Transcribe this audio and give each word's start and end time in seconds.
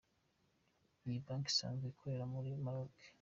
Iyi 1.05 1.19
banki 1.25 1.49
isanzwe 1.53 1.85
ikorera 1.87 2.25
muri 2.33 2.49
Maroc. 2.63 2.93